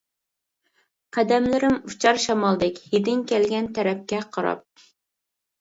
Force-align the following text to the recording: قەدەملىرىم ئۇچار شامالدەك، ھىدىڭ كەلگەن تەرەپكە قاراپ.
قەدەملىرىم 1.17 1.75
ئۇچار 1.91 2.21
شامالدەك، 2.25 2.79
ھىدىڭ 2.95 3.21
كەلگەن 3.33 3.71
تەرەپكە 3.77 4.23
قاراپ. 4.39 4.87